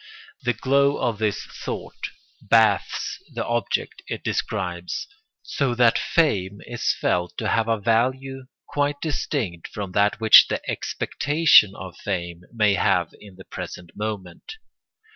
The 0.41 0.55
glow 0.55 0.97
of 0.97 1.19
this 1.19 1.43
thought 1.45 2.09
bathes 2.49 3.19
the 3.35 3.45
object 3.45 4.01
it 4.07 4.23
describes, 4.23 5.05
so 5.43 5.75
that 5.75 5.99
fame 5.99 6.59
is 6.65 6.95
felt 6.99 7.37
to 7.37 7.47
have 7.47 7.67
a 7.67 7.77
value 7.79 8.45
quite 8.65 8.99
distinct 8.99 9.67
from 9.67 9.91
that 9.91 10.19
which 10.19 10.47
the 10.47 10.59
expectation 10.67 11.75
of 11.75 11.97
fame 11.97 12.41
may 12.51 12.73
have 12.73 13.13
in 13.19 13.35
the 13.35 13.45
present 13.45 13.91
moment. 13.95 14.53